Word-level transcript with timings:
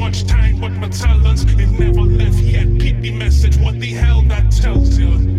Much 0.00 0.24
time, 0.24 0.58
but 0.58 0.72
my 0.72 0.88
talents, 0.88 1.42
it 1.42 1.68
never 1.78 2.00
left 2.00 2.38
yet. 2.38 2.66
pity. 2.78 2.92
the 2.92 3.10
message, 3.12 3.58
what 3.58 3.78
the 3.78 3.92
hell 3.92 4.22
that 4.22 4.50
tells 4.50 4.98
you. 4.98 5.29